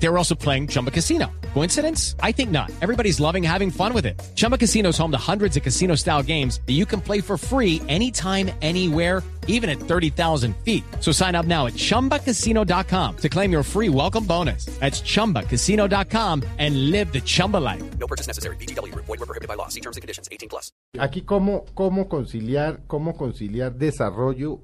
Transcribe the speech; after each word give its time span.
They 0.00 0.08
were 0.08 0.16
also 0.16 0.34
playing 0.34 0.68
Chumba 0.68 0.90
Casino. 0.90 1.26
Coincidence? 1.54 2.14
I 2.22 2.32
think 2.32 2.50
not. 2.50 2.70
Everybody's 2.80 3.18
loving 3.20 3.42
having 3.42 3.70
fun 3.70 3.92
with 3.92 4.06
it. 4.06 4.20
Chumba 4.36 4.56
Casino 4.56 4.90
is 4.90 4.98
home 4.98 5.10
to 5.10 5.18
hundreds 5.18 5.56
of 5.56 5.62
casino 5.62 5.96
style 5.96 6.22
games 6.22 6.60
that 6.66 6.74
you 6.74 6.86
can 6.86 7.00
play 7.00 7.20
for 7.20 7.36
free 7.36 7.82
anytime, 7.88 8.50
anywhere, 8.62 9.22
even 9.48 9.68
at 9.68 9.78
30,000 9.80 10.54
feet. 10.58 10.84
So 11.00 11.10
sign 11.10 11.34
up 11.34 11.46
now 11.46 11.66
at 11.66 11.72
chumbacasino.com 11.72 13.16
to 13.16 13.28
claim 13.28 13.50
your 13.50 13.64
free 13.64 13.88
welcome 13.88 14.24
bonus. 14.24 14.66
That's 14.78 15.00
chumbacasino.com 15.00 16.44
and 16.58 16.90
live 16.92 17.12
the 17.12 17.20
Chumba 17.20 17.56
life. 17.56 17.82
No 17.98 18.06
purchase 18.06 18.28
necessary. 18.28 18.56
BGW. 18.56 18.94
Void 18.94 19.08
were 19.08 19.26
prohibited 19.26 19.48
by 19.48 19.54
law. 19.54 19.68
See 19.68 19.80
terms 19.80 19.96
and 19.96 20.02
conditions. 20.02 20.28
18 20.30 20.48
plus. 20.48 20.70
Aquí 20.98 21.22
cómo, 21.22 21.64
cómo 21.74 22.08
conciliar, 22.08 22.80
cómo 22.86 23.16
conciliar 23.16 23.74
desarrollo 23.74 24.60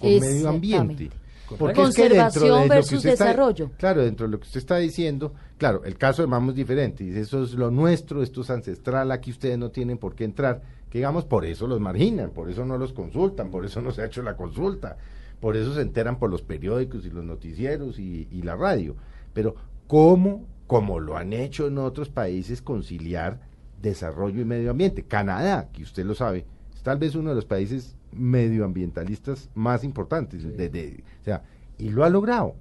con 0.00 0.20
medio 0.20 0.48
ambiente. 0.48 1.10
Porque 1.56 1.82
es 1.82 1.94
que 1.94 2.02
dentro 2.08 2.18
Conservación 2.24 2.44
de 2.44 2.50
lo 2.58 2.62
que 2.62 2.68
versus 2.68 2.92
usted 2.98 3.10
está- 3.10 3.24
desarrollo. 3.26 3.70
claro, 3.78 4.02
dentro 4.04 4.26
de 4.26 4.32
lo 4.32 4.38
que 4.40 4.46
usted 4.46 4.58
está 4.58 4.76
diciendo, 4.78 5.32
claro, 5.56 5.82
el 5.84 5.96
caso 5.96 6.22
de 6.22 6.28
Mamo 6.28 6.50
es 6.50 6.56
diferente. 6.56 7.04
Dice, 7.04 7.20
eso 7.20 7.42
es 7.44 7.52
lo 7.54 7.70
nuestro, 7.70 8.22
esto 8.22 8.40
es 8.42 8.50
ancestral, 8.50 9.10
aquí 9.12 9.30
ustedes 9.30 9.56
no 9.58 9.70
tienen 9.70 9.98
por 9.98 10.14
qué 10.14 10.24
entrar. 10.24 10.60
Que 10.90 10.98
digamos, 10.98 11.24
por 11.24 11.44
eso 11.44 11.66
los 11.66 11.80
marginan, 11.80 12.30
por 12.30 12.50
eso 12.50 12.64
no 12.64 12.78
los 12.78 12.92
consultan, 12.92 13.50
por 13.50 13.64
eso 13.64 13.80
no 13.82 13.90
se 13.92 14.02
ha 14.02 14.06
hecho 14.06 14.22
la 14.22 14.36
consulta, 14.36 14.96
por 15.40 15.56
eso 15.56 15.74
se 15.74 15.82
enteran 15.82 16.18
por 16.18 16.30
los 16.30 16.42
periódicos 16.42 17.04
y 17.06 17.10
los 17.10 17.24
noticieros 17.24 17.98
y, 17.98 18.26
y 18.30 18.42
la 18.42 18.56
radio. 18.56 18.96
Pero, 19.34 19.54
¿cómo, 19.86 20.44
como 20.66 20.98
lo 20.98 21.16
han 21.16 21.32
hecho 21.32 21.66
en 21.66 21.78
otros 21.78 22.08
países, 22.08 22.62
conciliar 22.62 23.40
desarrollo 23.82 24.40
y 24.40 24.44
medio 24.44 24.70
ambiente? 24.70 25.02
Canadá, 25.04 25.68
que 25.72 25.82
usted 25.82 26.04
lo 26.04 26.14
sabe, 26.14 26.44
tal 26.82 26.98
vez 26.98 27.14
uno 27.14 27.30
de 27.30 27.36
los 27.36 27.44
países 27.44 27.94
medioambientalistas 28.12 29.48
más 29.54 29.84
importantes. 29.84 30.42
de- 30.56 30.68
de- 30.68 31.04
o 31.20 31.24
sea, 31.24 31.42
y 31.78 31.90
lo 31.90 32.04
ha 32.04 32.10
logrado. 32.10 32.54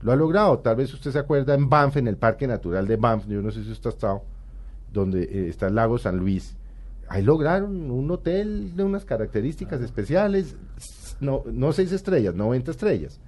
Lo 0.00 0.12
ha 0.12 0.16
logrado. 0.16 0.58
Tal 0.58 0.76
vez 0.76 0.92
usted 0.92 1.10
se 1.12 1.18
acuerda 1.18 1.54
en 1.54 1.68
Banff, 1.68 1.96
en 1.96 2.08
el 2.08 2.16
Parque 2.16 2.46
Natural 2.46 2.86
de 2.86 2.96
Banff, 2.96 3.26
yo 3.26 3.40
no 3.42 3.50
sé 3.50 3.62
si 3.64 3.70
usted 3.70 3.90
ha 3.90 3.92
estado, 3.92 4.22
donde 4.92 5.22
eh, 5.24 5.48
está 5.48 5.68
el 5.68 5.74
lago 5.74 5.98
San 5.98 6.18
Luis. 6.18 6.56
Ahí 7.08 7.22
lograron 7.22 7.90
un 7.90 8.10
hotel 8.10 8.74
de 8.76 8.84
unas 8.84 9.04
características 9.04 9.80
especiales, 9.80 10.56
no, 11.20 11.42
no 11.52 11.72
seis 11.72 11.92
estrellas, 11.92 12.34
90 12.34 12.70
estrellas. 12.70 13.20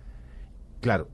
Claro, 0.80 1.08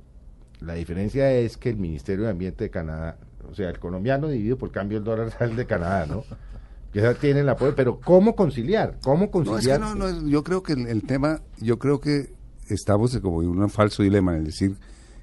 la 0.61 0.75
diferencia 0.75 1.33
es 1.33 1.57
que 1.57 1.71
el 1.71 1.77
Ministerio 1.77 2.25
de 2.25 2.31
Ambiente 2.31 2.65
de 2.65 2.71
Canadá, 2.71 3.17
o 3.51 3.55
sea, 3.55 3.71
el 3.71 3.79
colombiano 3.79 4.29
dividido 4.29 4.57
por 4.59 4.71
cambio 4.71 4.99
el 4.99 5.05
dólar 5.05 5.31
real 5.41 5.57
de 5.57 5.67
Canadá, 5.67 6.07
¿no? 6.07 6.25
Que 6.93 7.01
ya 7.01 7.15
tienen 7.15 7.47
la 7.47 7.53
apoyo, 7.53 7.75
pero 7.77 8.01
¿cómo 8.01 8.35
conciliar? 8.35 8.99
¿Cómo 9.03 9.19
No, 9.21 9.25
es 9.25 9.31
que 9.31 9.49
conciliar? 9.49 9.81
no, 9.81 9.95
no, 9.95 10.09
es- 10.09 10.23
yo 10.25 10.43
creo 10.43 10.63
que 10.63 10.73
el, 10.73 10.87
el 10.89 11.03
tema, 11.05 11.41
yo 11.61 11.79
creo 11.79 12.01
que 12.01 12.33
estamos 12.69 13.17
como 13.19 13.43
en 13.43 13.49
un 13.49 13.71
falso 13.71 14.03
dilema, 14.03 14.37
en 14.37 14.45
decir 14.45 14.77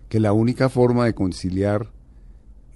que 0.10 0.20
la 0.20 0.32
única 0.34 0.70
forma 0.70 1.06
de 1.06 1.14
conciliar 1.14 1.92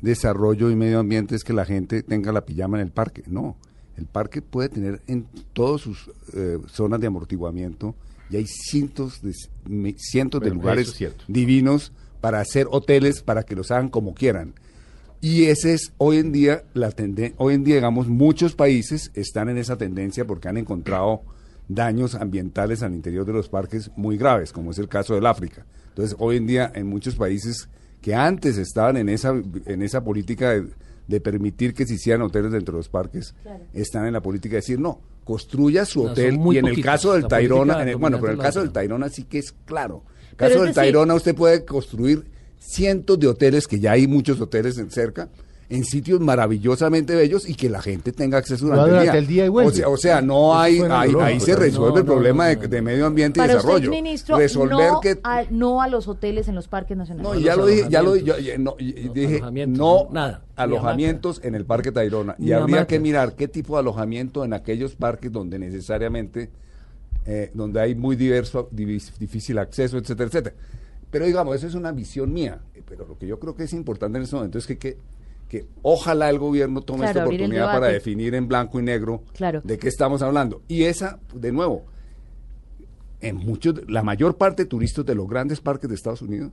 desarrollo 0.01 0.69
y 0.71 0.75
medio 0.75 0.99
ambiente 0.99 1.35
es 1.35 1.43
que 1.43 1.53
la 1.53 1.65
gente 1.65 2.03
tenga 2.03 2.31
la 2.31 2.41
pijama 2.45 2.77
en 2.79 2.87
el 2.87 2.91
parque. 2.91 3.23
No, 3.27 3.55
el 3.97 4.05
parque 4.07 4.41
puede 4.41 4.69
tener 4.69 5.01
en 5.07 5.25
todas 5.53 5.81
sus 5.81 6.09
eh, 6.33 6.57
zonas 6.67 6.99
de 6.99 7.07
amortiguamiento 7.07 7.95
y 8.29 8.37
hay 8.37 8.45
cientos 8.47 9.21
de, 9.21 9.33
cientos 9.97 10.41
de 10.41 10.49
lugares 10.49 10.99
es 11.01 11.13
divinos 11.27 11.91
para 12.19 12.39
hacer 12.39 12.67
hoteles 12.71 13.21
para 13.23 13.43
que 13.43 13.55
los 13.55 13.71
hagan 13.71 13.89
como 13.89 14.13
quieran. 14.13 14.53
Y 15.21 15.45
ese 15.45 15.73
es 15.75 15.93
hoy 15.97 16.17
en 16.17 16.31
día 16.31 16.63
la 16.73 16.91
tendencia, 16.91 17.35
hoy 17.37 17.53
en 17.53 17.63
día 17.63 17.75
digamos 17.75 18.07
muchos 18.07 18.55
países 18.55 19.11
están 19.13 19.49
en 19.49 19.57
esa 19.57 19.77
tendencia 19.77 20.25
porque 20.25 20.47
han 20.47 20.57
encontrado 20.57 21.21
daños 21.67 22.15
ambientales 22.15 22.81
al 22.81 22.93
interior 22.93 23.25
de 23.25 23.33
los 23.33 23.47
parques 23.47 23.91
muy 23.95 24.17
graves, 24.17 24.51
como 24.51 24.71
es 24.71 24.79
el 24.79 24.87
caso 24.89 25.13
del 25.13 25.25
África. 25.27 25.65
Entonces, 25.89 26.15
hoy 26.19 26.37
en 26.37 26.47
día 26.47 26.71
en 26.73 26.87
muchos 26.87 27.15
países 27.15 27.69
que 28.01 28.15
antes 28.15 28.57
estaban 28.57 28.97
en 28.97 29.09
esa 29.09 29.33
en 29.67 29.81
esa 29.83 30.03
política 30.03 30.51
de, 30.51 30.65
de 31.07 31.21
permitir 31.21 31.73
que 31.75 31.85
se 31.85 31.93
hicieran 31.95 32.23
hoteles 32.23 32.51
dentro 32.51 32.73
de 32.73 32.79
los 32.79 32.89
parques, 32.89 33.35
están 33.73 34.07
en 34.07 34.13
la 34.13 34.21
política 34.21 34.53
de 34.53 34.61
decir, 34.61 34.79
no, 34.79 35.01
construya 35.23 35.85
su 35.85 36.03
No, 36.03 36.11
hotel 36.11 36.37
muy 36.39 36.55
y 36.55 36.59
en 36.59 36.65
el 36.65 36.81
caso 36.81 37.13
del 37.13 37.27
en 37.83 37.89
el- 37.89 37.95
bueno, 37.97 38.17
pero 38.19 38.33
en 38.33 38.39
el 38.39 38.43
caso 38.43 38.61
del 38.61 38.71
Tayrona 38.71 39.09
sí 39.09 39.23
que 39.25 39.37
es 39.37 39.51
claro. 39.65 40.03
En 40.23 40.29
el 40.31 40.35
caso 40.37 40.53
del 40.61 40.69
decir- 40.69 40.73
Tayrona 40.75 41.13
usted 41.13 41.35
puede 41.35 41.63
construir 41.63 42.30
cientos 42.61 43.19
de 43.19 43.27
hoteles, 43.27 43.67
que 43.67 43.79
ya 43.79 43.93
hay 43.93 44.07
muchos 44.07 44.39
hoteles 44.39 44.77
en 44.77 44.91
cerca, 44.91 45.27
en 45.69 45.85
sitios 45.85 46.19
maravillosamente 46.19 47.15
bellos 47.15 47.47
y 47.49 47.55
que 47.55 47.69
la 47.69 47.81
gente 47.81 48.11
tenga 48.11 48.37
acceso 48.37 48.65
durante, 48.65 48.89
durante 48.89 49.17
el 49.17 49.25
día 49.27 49.45
y. 49.45 49.49
O 49.49 49.71
sea, 49.71 49.87
o 49.89 49.95
sea, 49.97 50.21
no 50.21 50.59
hay, 50.59 50.79
suena 50.79 50.99
ahí, 50.99 51.39
se 51.39 51.53
¿no? 51.53 51.59
resuelve 51.59 51.93
No, 51.93 51.99
el 51.99 52.05
problema 52.05 52.43
no, 52.43 52.49
de, 52.49 52.55
no. 52.57 52.67
de 52.67 52.81
medio 52.81 53.05
ambiente 53.05 53.39
y 53.39 53.43
desarrollo. 53.47 53.89
usted, 53.89 53.89
ministro, 53.89 54.37
Resolver 54.37 54.91
no, 54.91 54.99
que 54.99 55.19
a, 55.23 55.45
no 55.49 55.81
a 55.81 55.87
los 55.87 56.09
hoteles 56.09 56.49
en 56.49 56.55
los 56.55 56.67
parques 56.67 56.97
nacionales. 56.97 57.33
no, 57.33 57.39
ya 57.39 57.55
lo 57.55 57.65
dije, 57.67 57.85
ya 57.89 58.03
lo 58.03 58.15
ya- 58.17 58.35
no, 58.57 58.75
y- 58.79 58.99
y 58.99 59.05
No, 59.05 59.13
dije, 59.13 59.35
alojamientos, 59.37 59.77
no 59.79 60.07
nada, 60.11 60.41
alojamientos 60.57 61.39
en 61.43 61.55
el 61.55 61.63
Parque 61.65 61.91
Tayrona. 61.93 62.35
Y 62.37 62.51
habría 62.51 62.85
que 62.85 62.99
mirar 62.99 63.35
qué 63.35 63.47
tipo 63.47 63.75
de 63.75 63.79
alojamiento 63.79 64.43
en 64.43 64.51
aquellos 64.53 64.95
parques 64.95 65.31
donde 65.31 65.57
necesariamente, 65.57 66.49
eh, 67.25 67.49
donde 67.53 67.79
hay 67.79 67.95
muy 67.95 68.17
diverso, 68.17 68.67
difícil 68.71 69.57
acceso, 69.57 69.97
etcétera, 69.97 70.27
etcétera. 70.27 70.55
Pero 71.11 71.25
digamos, 71.25 71.55
eso 71.55 71.67
es 71.67 71.75
una 71.75 71.91
visión 71.91 72.33
mía. 72.33 72.61
Pero 72.87 73.05
lo 73.05 73.17
que 73.17 73.27
yo 73.27 73.39
creo 73.39 73.55
que 73.55 73.63
es 73.63 73.73
importante 73.73 74.17
en 74.17 74.23
este 74.23 74.35
momento 74.35 74.57
es 74.57 74.65
que, 74.65 74.77
que, 74.77 74.97
que 75.49 75.67
ojalá 75.81 76.29
el 76.29 76.39
gobierno 76.39 76.81
tome 76.81 76.99
Claro, 77.01 77.19
esta 77.19 77.25
oportunidad 77.25 77.65
para 77.73 77.87
definir 77.87 78.33
en 78.35 78.47
blanco 78.47 78.79
y 78.79 78.83
negro 78.83 79.23
Claro. 79.33 79.61
de 79.63 79.77
qué 79.77 79.87
estamos 79.89 80.21
hablando. 80.21 80.61
Y 80.67 80.83
esa, 80.83 81.19
de 81.33 81.51
nuevo, 81.51 81.85
en 83.19 83.35
muchos, 83.35 83.75
la 83.89 84.01
mayor 84.03 84.37
parte 84.37 84.63
de 84.63 84.69
turistas 84.69 85.05
de 85.05 85.13
los 85.15 85.27
grandes 85.27 85.59
parques 85.61 85.89
de 85.89 85.95
Estados 85.95 86.21
Unidos, 86.21 86.51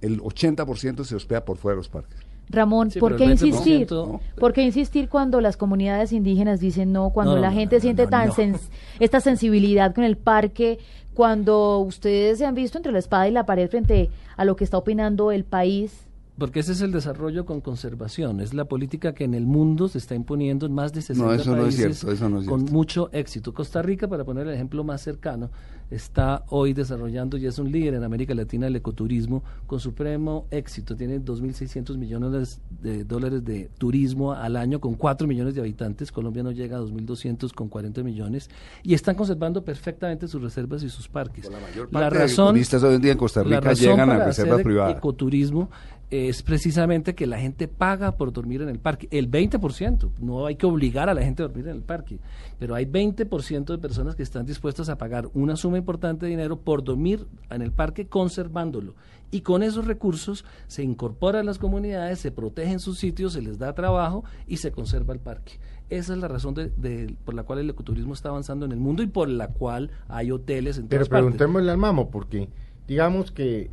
el 0.00 0.20
80% 0.20 1.04
se 1.04 1.14
hospeda 1.16 1.44
por 1.44 1.58
fuera 1.58 1.74
de 1.74 1.78
los 1.78 1.88
parques. 1.88 2.18
Ramón, 2.50 2.90
Sí, 2.90 2.98
¿por 2.98 3.16
qué 3.16 3.24
insistir? 3.26 3.86
20%, 3.86 4.20
¿Por 4.38 4.52
qué 4.52 4.62
insistir 4.62 5.08
cuando 5.08 5.40
las 5.40 5.56
comunidades 5.56 6.12
indígenas 6.12 6.60
dicen 6.60 6.92
no, 6.92 7.10
cuando 7.10 7.34
No, 7.36 7.40
la 7.42 7.52
gente 7.52 7.76
no, 7.76 7.82
siente 7.82 8.06
tan 8.06 8.30
sens- 8.30 8.70
esta 8.98 9.20
sensibilidad 9.20 9.94
con 9.94 10.04
el 10.04 10.16
parque, 10.16 10.78
cuando 11.14 11.78
ustedes 11.80 12.38
se 12.38 12.46
han 12.46 12.54
visto 12.54 12.78
entre 12.78 12.92
la 12.92 13.00
espada 13.00 13.28
y 13.28 13.32
la 13.32 13.44
pared 13.44 13.68
frente 13.68 14.08
a 14.36 14.44
lo 14.44 14.56
que 14.56 14.64
está 14.64 14.78
opinando 14.78 15.30
el 15.32 15.44
país? 15.44 16.07
Porque 16.38 16.60
ese 16.60 16.72
es 16.72 16.80
el 16.82 16.92
desarrollo 16.92 17.44
con 17.44 17.60
conservación, 17.60 18.40
es 18.40 18.54
la 18.54 18.66
política 18.66 19.12
que 19.12 19.24
en 19.24 19.34
el 19.34 19.44
mundo 19.44 19.88
se 19.88 19.98
está 19.98 20.14
imponiendo 20.14 20.66
en 20.66 20.72
más 20.72 20.92
de 20.92 21.02
60 21.02 21.26
No, 21.26 21.32
eso 21.34 21.50
no 21.50 21.56
es 21.56 21.74
países 21.74 21.98
cierto, 21.98 22.14
eso 22.14 22.28
no 22.28 22.40
es 22.40 22.46
con 22.46 22.60
cierto. 22.60 22.74
mucho 22.74 23.10
éxito. 23.12 23.52
Costa 23.52 23.82
Rica, 23.82 24.06
para 24.06 24.24
poner 24.24 24.46
el 24.46 24.54
ejemplo 24.54 24.84
más 24.84 25.02
cercano, 25.02 25.50
está 25.90 26.44
hoy 26.48 26.74
desarrollando 26.74 27.36
y 27.38 27.46
es 27.46 27.58
un 27.58 27.72
líder 27.72 27.94
en 27.94 28.04
América 28.04 28.34
Latina 28.34 28.66
del 28.66 28.76
ecoturismo 28.76 29.42
con 29.66 29.80
supremo 29.80 30.46
éxito. 30.50 30.94
Tiene 30.94 31.20
2.600 31.20 31.96
millones 31.96 32.60
de 32.82 33.04
dólares 33.04 33.44
de 33.44 33.70
turismo 33.78 34.32
al 34.32 34.56
año 34.56 34.80
con 34.80 34.94
4 34.94 35.26
millones 35.26 35.54
de 35.54 35.60
habitantes. 35.60 36.12
Colombia 36.12 36.42
no 36.42 36.52
llega 36.52 36.76
a 36.76 36.80
2.200 36.80 37.52
con 37.52 37.68
40 37.68 38.02
millones 38.02 38.50
y 38.82 38.94
están 38.94 39.14
conservando 39.14 39.64
perfectamente 39.64 40.28
sus 40.28 40.42
reservas 40.42 40.82
y 40.82 40.90
sus 40.90 41.08
parques. 41.08 41.50
La, 41.50 41.58
parte 41.90 42.14
de 42.14 42.22
razón 42.22 42.54
turistas 42.54 42.82
hoy 42.82 42.94
en 42.94 43.02
día 43.02 43.12
en 43.12 43.18
Costa 43.18 43.42
la 43.42 43.60
Rica 43.60 43.72
llegan 43.72 44.10
a 44.10 44.24
reservas 44.24 44.62
privadas. 44.62 44.96
ecoturismo 44.96 45.70
es 46.10 46.42
precisamente 46.42 47.14
que 47.14 47.26
la 47.26 47.38
gente 47.38 47.68
paga 47.68 48.16
por 48.16 48.32
dormir 48.32 48.62
en 48.62 48.70
el 48.70 48.78
parque. 48.78 49.08
El 49.10 49.30
20%, 49.30 50.10
no 50.20 50.46
hay 50.46 50.56
que 50.56 50.64
obligar 50.64 51.08
a 51.10 51.14
la 51.14 51.22
gente 51.22 51.42
a 51.42 51.46
dormir 51.48 51.68
en 51.68 51.76
el 51.76 51.82
parque, 51.82 52.18
pero 52.58 52.74
hay 52.74 52.86
20% 52.86 53.64
de 53.66 53.78
personas 53.78 54.14
que 54.16 54.22
están 54.22 54.46
dispuestas 54.46 54.88
a 54.88 54.96
pagar 54.96 55.28
una 55.34 55.56
suma 55.56 55.76
importante 55.78 56.24
de 56.24 56.30
dinero 56.30 56.58
por 56.60 56.82
dormir 56.82 57.26
en 57.50 57.60
el 57.62 57.72
parque 57.72 58.06
conservándolo. 58.06 58.94
Y 59.30 59.42
con 59.42 59.62
esos 59.62 59.86
recursos 59.86 60.46
se 60.66 60.82
incorporan 60.82 61.44
las 61.44 61.58
comunidades, 61.58 62.18
se 62.20 62.30
protegen 62.30 62.80
sus 62.80 62.98
sitios, 62.98 63.34
se 63.34 63.42
les 63.42 63.58
da 63.58 63.74
trabajo 63.74 64.24
y 64.46 64.56
se 64.56 64.72
conserva 64.72 65.12
el 65.12 65.20
parque. 65.20 65.60
Esa 65.90 66.14
es 66.14 66.18
la 66.18 66.28
razón 66.28 66.54
de, 66.54 66.70
de- 66.70 67.14
por 67.26 67.34
la 67.34 67.42
cual 67.42 67.58
el 67.58 67.68
ecoturismo 67.68 68.14
está 68.14 68.30
avanzando 68.30 68.64
en 68.64 68.72
el 68.72 68.78
mundo 68.78 69.02
y 69.02 69.06
por 69.06 69.28
la 69.28 69.48
cual 69.48 69.90
hay 70.08 70.30
hoteles 70.30 70.78
en 70.78 70.88
Pero 70.88 71.00
todas 71.04 71.08
partes. 71.10 71.24
preguntémosle 71.36 71.70
al 71.70 71.76
mamo, 71.78 72.10
porque 72.10 72.48
digamos 72.86 73.30
que 73.30 73.70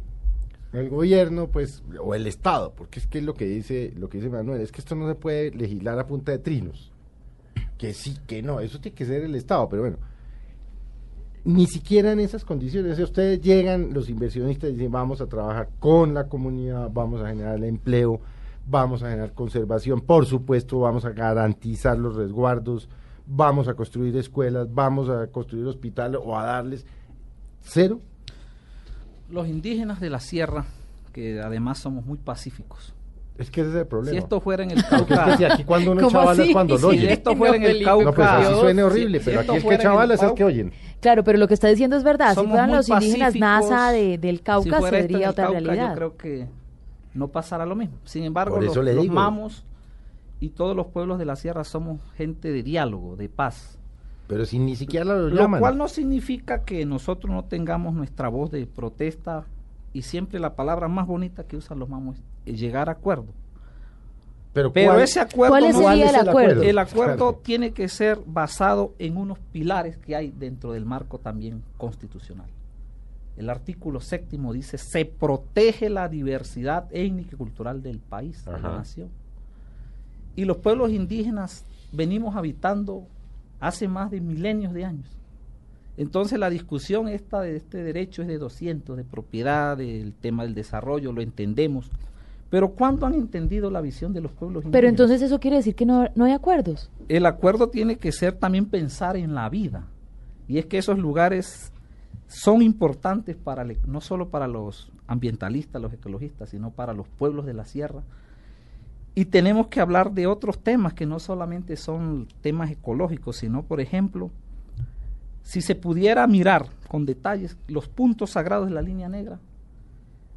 el 0.78 0.90
gobierno, 0.90 1.48
pues, 1.48 1.84
o 2.02 2.16
el 2.16 2.28
Estado, 2.28 2.74
porque 2.76 3.00
es 3.00 3.08
que 3.08 3.20
es 3.20 3.24
lo 3.24 3.34
que 3.34 3.46
dice, 3.46 3.94
lo 3.98 4.10
que 4.10 4.18
dice 4.18 4.30
Manuel, 4.30 4.62
es 4.62 4.72
que 4.72 4.82
esto 4.82 4.96
no 4.96 5.08
se 5.08 5.16
puede 5.16 5.52
legislar 5.52 6.00
a 6.00 6.08
punta 6.08 6.32
de 6.32 6.40
trinos. 6.40 6.92
Que 7.78 7.94
sí, 7.94 8.18
que 8.26 8.42
no, 8.42 8.60
eso 8.60 8.80
tiene 8.80 8.96
que 8.96 9.06
ser 9.06 9.24
el 9.24 9.36
Estado, 9.36 9.68
pero 9.70 9.84
bueno. 9.84 9.98
Ni 11.44 11.68
siquiera 11.68 12.12
en 12.12 12.20
esas 12.20 12.44
condiciones, 12.44 12.96
sea, 12.96 13.06
ustedes 13.06 13.40
llegan, 13.42 13.94
los 13.94 14.10
inversionistas 14.10 14.72
dicen, 14.72 14.92
vamos 14.92 15.22
a 15.22 15.28
trabajar 15.28 15.70
con 15.80 16.14
la 16.14 16.28
comunidad, 16.28 16.90
vamos 16.92 17.22
a 17.22 17.28
generar 17.28 17.64
empleo, 17.64 18.20
vamos 18.66 19.04
a 19.04 19.10
generar 19.10 19.34
conservación, 19.34 20.02
por 20.02 20.26
supuesto, 20.26 20.80
vamos 20.80 21.06
a 21.06 21.12
garantizar 21.12 22.00
los 22.00 22.16
resguardos, 22.16 22.90
vamos 23.28 23.68
a 23.68 23.76
construir 23.76 24.16
escuelas, 24.18 24.74
vamos 24.74 25.10
a 25.10 25.28
construir 25.28 25.68
hospitales 25.68 26.20
o 26.24 26.38
a 26.38 26.46
darles 26.46 26.86
cero. 27.62 28.00
Los 29.30 29.48
indígenas 29.48 30.00
de 30.00 30.10
la 30.10 30.20
sierra, 30.20 30.66
que 31.14 31.42
además 31.42 31.80
somos 31.80 32.06
muy 32.06 32.18
pacíficos, 32.18 32.94
Es 33.38 33.50
que 33.52 33.62
ese 33.62 33.70
es 33.72 33.76
el 33.76 33.88
problema. 33.88 34.12
Si 34.12 34.18
esto 34.18 34.40
fuera 34.40 34.64
en 34.64 34.72
el 34.72 34.84
Porque 34.90 35.14
es 35.14 35.20
Cauca, 35.20 35.26
que 35.32 35.38
si 35.38 35.44
aquí 35.46 35.64
cuando 35.66 35.92
uno 35.92 36.02
¿Cómo 36.02 36.12
chavala 36.12 36.32
así? 36.32 36.42
es 36.44 36.54
cuando 36.54 36.74
lo 36.76 36.80
si 36.80 36.86
oye. 36.98 37.14
esto 37.14 37.36
fuera 37.36 37.56
en 37.58 37.64
el 37.64 37.84
Cauca, 37.84 38.06
No, 38.06 38.14
pues 38.14 38.28
así 38.28 38.54
suene 38.60 38.84
horrible, 38.84 39.20
si- 39.20 39.26
pero 39.26 39.42
si 39.44 39.50
aquí 39.50 39.58
el 39.58 39.64
que 39.68 39.78
chavala 39.84 40.14
es 40.14 40.20
el 40.22 40.28
Cauca, 40.28 40.38
que 40.38 40.44
oyen. 40.46 40.72
Claro, 41.02 41.24
pero 41.24 41.38
lo 41.38 41.48
que 41.48 41.54
está 41.54 41.68
diciendo 41.68 41.98
es 41.98 42.04
verdad. 42.04 42.30
Si 42.30 42.36
Somos 42.36 42.52
fueran 42.52 42.70
muy 42.70 42.78
los 42.78 42.90
indígenas. 42.90 43.36
NASA 43.36 43.92
de- 43.92 44.18
del 44.18 44.38
si 44.38 44.44
Cauca, 44.44 44.82
sería 44.90 45.18
el 45.26 45.30
otra 45.32 45.44
Cauca, 45.46 45.60
realidad. 45.60 45.90
Yo 45.90 45.96
creo 45.96 46.18
que 46.18 46.48
no 47.14 47.28
pasará 47.30 47.66
lo 47.66 47.76
mismo. 47.76 47.98
Sin 48.06 48.24
embargo, 48.24 48.60
los, 48.62 48.76
los 48.76 49.08
mamos 49.08 49.66
y 50.40 50.50
todos 50.50 50.76
los 50.76 50.88
pueblos 50.88 51.18
de 51.20 51.26
la 51.26 51.36
sierra 51.36 51.64
somos 51.64 52.00
gente 52.18 52.52
de 52.52 52.64
diálogo, 52.64 53.16
de 53.16 53.28
paz. 53.30 53.78
Pero 54.28 54.46
si 54.46 54.58
ni 54.60 54.76
siquiera 54.76 55.06
lo 55.06 55.30
Lo 55.30 55.36
llaman. 55.36 55.60
cual 55.60 55.78
no 55.78 55.88
significa 55.88 56.64
que 56.64 56.86
nosotros 56.86 57.32
no 57.34 57.44
tengamos 57.46 57.94
nuestra 57.94 58.28
voz 58.28 58.50
de 58.52 58.66
protesta 58.66 59.46
y 59.94 60.02
siempre 60.02 60.40
la 60.40 60.56
palabra 60.56 60.88
más 60.88 61.06
bonita 61.08 61.44
que 61.46 61.58
usan 61.58 61.80
los 61.80 61.90
mamos 61.90 62.18
es 62.46 62.60
llegar 62.60 62.90
a 62.90 62.94
acuerdo. 62.94 63.28
Pero, 64.54 64.72
Pero 64.72 64.92
¿cuál- 64.94 65.04
ese 65.04 65.20
acuerdo 65.20 65.52
¿Cuál 65.58 65.72
no- 65.74 65.78
sería 65.80 66.06
es 66.06 66.14
el 66.14 66.20
el 66.22 66.30
acuerdo? 66.30 66.50
acuerdo? 66.52 66.64
el 66.64 66.78
acuerdo 66.80 67.16
Claro. 67.18 67.40
tiene 67.44 67.72
que 67.72 67.88
ser 67.90 68.20
basado 68.26 68.94
en 69.00 69.18
unos 69.18 69.38
pilares 69.52 69.98
que 69.98 70.16
hay 70.16 70.32
dentro 70.32 70.72
del 70.72 70.86
marco 70.86 71.20
también 71.20 71.62
constitucional. 71.78 72.48
El 73.38 73.50
artículo 73.50 74.00
séptimo 74.00 74.54
dice, 74.54 74.78
se 74.78 75.04
protege 75.06 75.90
la 75.90 76.08
diversidad 76.08 76.88
étnica 76.92 77.32
y 77.34 77.38
cultural 77.38 77.84
del 77.84 78.00
país, 78.00 78.46
de 78.46 78.52
la 78.54 78.60
nación. 78.60 79.10
Y 80.38 80.46
los 80.46 80.58
pueblos 80.58 80.90
indígenas 80.92 81.66
venimos 81.92 82.38
habitando 82.38 83.06
hace 83.68 83.88
más 83.88 84.12
de 84.12 84.22
milenios 84.22 84.74
de 84.74 84.86
años. 84.86 85.10
Entonces 85.98 86.38
la 86.38 86.50
discusión 86.50 87.08
esta 87.08 87.42
de 87.42 87.56
este 87.56 87.84
derecho 87.84 88.22
es 88.22 88.28
de 88.28 88.38
200, 88.38 88.98
de 88.98 89.04
propiedad, 89.04 89.78
del 89.78 90.14
tema 90.14 90.44
del 90.44 90.54
desarrollo, 90.54 91.14
lo 91.14 91.22
entendemos. 91.22 91.90
Pero 92.50 92.70
¿cuándo 92.70 93.06
han 93.06 93.14
entendido 93.16 93.72
la 93.72 93.82
visión 93.82 94.14
de 94.14 94.22
los 94.22 94.32
pueblos 94.32 94.64
indígenas? 94.66 94.74
Pero 94.74 94.88
entonces 94.90 95.22
eso 95.22 95.40
quiere 95.40 95.58
decir 95.58 95.74
que 95.76 95.86
no, 95.86 96.08
no 96.16 96.26
hay 96.26 96.34
acuerdos. 96.34 96.90
el 97.08 97.26
acuerdo 97.26 97.70
tiene 97.70 97.98
que 97.98 98.12
ser 98.12 98.34
también 98.34 98.66
pensar 98.66 99.16
en 99.18 99.34
la 99.36 99.50
vida. 99.50 99.88
Y 100.48 100.58
es 100.60 100.66
que 100.66 100.78
esos 100.78 100.98
lugares 101.00 101.72
son 102.28 102.62
importantes 102.62 103.36
para 103.36 103.64
el- 103.64 103.78
no 103.88 104.02
solo 104.02 104.30
para 104.30 104.48
los 104.48 104.92
ambientalistas, 105.08 105.82
los 105.82 105.94
ecologistas, 105.94 106.50
sino 106.50 106.72
para 106.72 106.94
los 106.94 107.08
pueblos 107.08 107.46
de 107.46 107.54
la 107.54 107.66
sierra. 107.66 108.04
Y 109.16 109.26
tenemos 109.26 109.68
que 109.68 109.80
hablar 109.80 110.12
de 110.12 110.28
otros 110.28 110.60
temas 110.60 110.94
que 110.94 111.06
no 111.06 111.20
solamente 111.20 111.78
son 111.78 112.28
temas 112.42 112.70
ecológicos, 112.70 113.38
sino, 113.38 113.64
por 113.64 113.80
ejemplo, 113.80 114.30
si 115.42 115.62
se 115.62 115.74
pudiera 115.76 116.28
mirar 116.28 116.68
con 116.90 117.06
detalles 117.06 117.58
los 117.68 117.88
puntos 117.88 118.32
sagrados 118.32 118.68
de 118.68 118.74
la 118.74 118.82
línea 118.82 119.08
negra, 119.08 119.40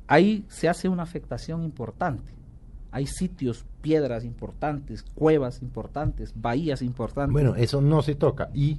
ahí 0.06 0.44
se 0.48 0.68
hace 0.68 0.88
una 0.88 1.02
afectación 1.02 1.64
importante. 1.64 2.32
Hay 2.92 3.06
sitios, 3.06 3.66
piedras 3.82 4.24
importantes, 4.24 5.02
cuevas 5.02 5.60
importantes, 5.60 6.32
bahías 6.34 6.80
importantes. 6.80 7.32
Bueno, 7.32 7.54
eso 7.56 7.80
no 7.80 8.00
se 8.02 8.14
toca. 8.14 8.48
Y 8.54 8.78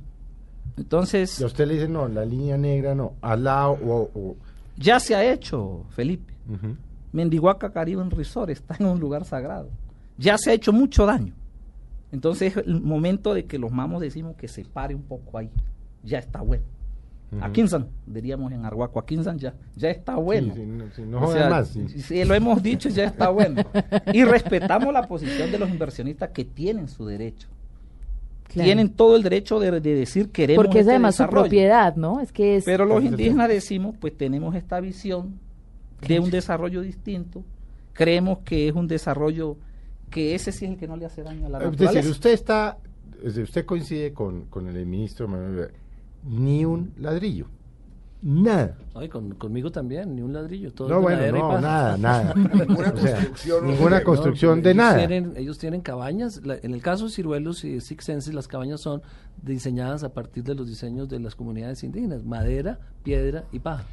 Entonces, 0.78 1.40
y 1.40 1.44
a 1.44 1.48
usted 1.48 1.68
le 1.68 1.74
dice, 1.76 1.88
no, 1.90 2.08
la 2.08 2.24
línea 2.26 2.58
negra 2.58 2.96
no, 2.96 3.14
al 3.22 3.44
lado 3.44 3.72
o... 3.86 4.10
o- 4.16 4.36
ya 4.78 5.00
se 5.02 5.14
ha 5.14 5.30
hecho, 5.30 5.84
Felipe. 5.90 6.34
Ujú. 6.48 6.76
Mendihuaca 7.12 7.72
Caribe 7.74 8.02
en 8.02 8.12
Resort 8.12 8.50
está 8.50 8.78
en 8.80 8.86
un 8.86 9.00
lugar 9.00 9.26
sagrado. 9.26 9.68
Ya 10.20 10.38
se 10.38 10.52
ha 10.52 10.54
hecho 10.54 10.74
mucho 10.74 11.06
daño. 11.06 11.34
Entonces 12.12 12.58
es 12.58 12.66
el 12.66 12.82
momento 12.82 13.34
de 13.34 13.46
que 13.46 13.58
los 13.58 13.72
mamos 13.72 14.02
decimos 14.02 14.36
que 14.36 14.48
se 14.48 14.66
pare 14.66 14.94
un 14.94 15.04
poco 15.04 15.38
ahí. 15.38 15.50
Ya 16.04 16.20
está 16.20 16.42
bueno. 16.42 16.64
A 17.42 17.52
Quinzan, 17.52 17.88
diríamos 18.08 18.52
en 18.52 18.66
Arhuaco, 18.66 19.00
a 19.00 19.06
Quinzan 19.06 19.38
ya, 19.38 19.54
ya 19.76 19.92
está 19.92 20.16
bueno. 20.16 20.56
Sí, 20.56 20.62
sí, 20.62 20.66
no, 20.66 20.86
sí, 20.96 21.02
no 21.04 21.22
O 21.22 21.32
sea, 21.32 21.48
más. 21.48 21.68
sí. 21.68 21.88
sí, 21.88 22.26
lo 22.26 22.34
hemos 22.34 22.62
dicho, 22.64 22.90
ya 22.90 23.04
está 23.04 23.30
bueno. 23.30 23.64
Y 24.12 24.24
respetamos 24.24 24.92
la 24.92 25.08
posición 25.08 25.52
de 25.52 25.60
los 25.60 25.70
inversionistas 25.70 26.32
que 26.32 26.44
tienen 26.44 26.88
su 26.88 27.06
derecho. 27.06 27.48
Claro. 28.46 28.66
Tienen 28.66 28.90
todo 28.90 29.16
el 29.16 29.22
derecho 29.22 29.60
de, 29.60 29.80
de 29.80 29.94
decir 29.94 30.32
queremos 30.32 30.66
Porque 30.66 30.80
es 30.80 30.82
este 30.82 30.94
además 30.94 31.16
su 31.18 31.28
propiedad, 31.28 31.96
¿no? 31.96 32.20
Es 32.20 32.32
que 32.32 32.56
es... 32.56 32.66
Pero 32.66 32.84
los 32.84 33.04
indígenas 33.04 33.48
decimos, 33.48 33.96
pues 34.00 34.18
tenemos 34.18 34.56
esta 34.56 34.80
visión 34.80 35.40
de 36.08 36.20
un 36.20 36.32
desarrollo 36.32 36.82
distinto. 36.82 37.44
Creemos 37.94 38.40
que 38.40 38.68
es 38.68 38.74
un 38.74 38.88
desarrollo 38.88 39.56
que 40.10 40.36
ese 40.36 40.52
sí 40.52 40.66
es 40.66 40.72
el 40.72 40.78
que 40.78 40.88
no 40.88 40.96
le 40.98 41.06
hace 41.06 41.24
daño 41.24 41.46
a 41.48 41.50
la 41.50 41.58
Es 41.60 41.64
naturaleza. 41.66 41.94
decir, 41.94 42.12
usted 42.12 42.32
está, 42.32 42.78
es 43.24 43.38
usted 43.38 43.66
coincide 43.66 44.14
con, 44.14 44.46
con 44.46 44.68
el 44.68 44.86
ministro 44.86 45.28
Manuel. 45.28 45.72
Ni 46.24 46.66
un 46.66 46.94
ladrillo. 46.98 47.46
Nada. 48.22 48.76
Ay, 48.96 49.08
con- 49.08 49.34
conmigo 49.36 49.72
también, 49.72 50.14
ni 50.14 50.22
un 50.22 50.34
ladrillo. 50.34 50.74
Todo 50.74 50.90
No, 50.90 50.96
es 50.98 51.02
bueno, 51.04 51.38
no, 51.38 51.62
nada, 51.62 51.98
nada. 51.98 52.34
Ninguna 52.36 52.92
O 52.92 52.98
sea, 52.98 53.14
construcción, 53.16 53.64
no 53.66 53.72
ninguna 53.72 53.98
sé. 54.00 54.04
construcción 54.04 54.58
No, 54.58 54.64
de 54.64 54.72
ellos 54.72 54.78
nada. 54.84 54.98
Tienen, 54.98 55.34
ellos 55.38 55.58
tienen 55.58 55.80
cabañas. 55.80 56.46
la- 56.46 56.58
en 56.62 56.74
el 56.74 56.82
caso 56.82 57.06
de 57.06 57.12
Ciruelos 57.12 57.64
y 57.64 57.80
Sixenses, 57.80 58.34
las 58.34 58.50
cabañas 58.50 58.82
son 58.82 59.02
diseñadas 59.42 60.04
a 60.04 60.10
partir 60.14 60.44
de 60.44 60.54
los 60.54 60.68
diseños 60.68 61.08
de 61.08 61.20
las 61.22 61.34
comunidades 61.36 61.82
indígenas: 61.86 62.26
madera, 62.26 62.78
piedra 63.04 63.46
y 63.54 63.60
paja. 63.60 63.86